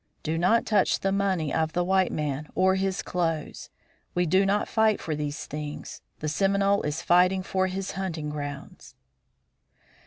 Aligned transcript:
Do 0.23 0.35
not 0.35 0.65
touch 0.65 1.01
the 1.01 1.11
money 1.11 1.53
of 1.53 1.73
the 1.73 1.83
white 1.83 2.11
man 2.11 2.49
or 2.55 2.73
his 2.73 3.03
clothes. 3.03 3.69
We 4.15 4.25
do 4.25 4.47
not 4.47 4.67
fight 4.67 4.99
for 4.99 5.15
these 5.15 5.45
things. 5.45 6.01
The 6.21 6.27
Seminole 6.27 6.81
is 6.81 7.03
fighting 7.03 7.43
for 7.43 7.67
his 7.67 7.91
hunting 7.91 8.31
grounds." 8.31 8.95